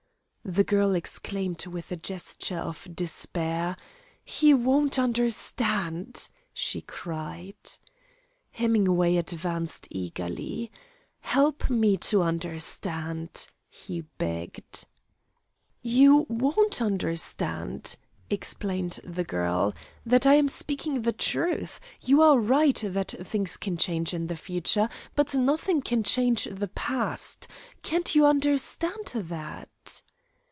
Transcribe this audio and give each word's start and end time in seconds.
The 0.43 0.63
girl 0.63 0.95
exclaimed 0.95 1.65
with 1.67 1.91
a 1.91 1.95
gesture 1.95 2.57
of 2.57 2.87
despair. 2.93 3.77
"He 4.25 4.55
won't 4.55 4.97
understand!" 4.97 6.29
she 6.51 6.81
cried. 6.81 7.55
Hemingway 8.49 9.17
advanced 9.17 9.87
eagerly. 9.91 10.71
"Help 11.21 11.69
me 11.69 11.95
to 11.97 12.23
understand," 12.23 13.47
he 13.69 14.01
begged. 14.17 14.87
"You 15.83 16.25
won't 16.27 16.81
understand," 16.81 17.95
explained 18.31 18.99
the 19.05 19.23
girl, 19.23 19.75
"that 20.07 20.25
I 20.25 20.33
am 20.35 20.49
speaking 20.49 21.03
the 21.03 21.13
truth. 21.13 21.79
You 22.01 22.23
are 22.23 22.39
right 22.39 22.81
that 22.87 23.13
things 23.25 23.57
can 23.57 23.77
change 23.77 24.11
in 24.11 24.25
the 24.25 24.35
future, 24.35 24.89
but 25.15 25.35
nothing 25.35 25.81
can 25.83 26.03
change 26.03 26.45
the 26.45 26.67
past. 26.67 27.47
Can't 27.83 28.15
you 28.15 28.25
understand 28.25 29.11
that?" 29.13 29.67